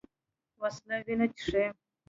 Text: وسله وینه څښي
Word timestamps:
وسله 0.61 0.97
وینه 1.05 1.27
څښي 1.37 1.63